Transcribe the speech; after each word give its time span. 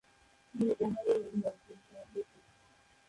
তিনি 0.53 0.71
ওহাইওর 0.73 1.17
অধিবাসী। 1.19 1.73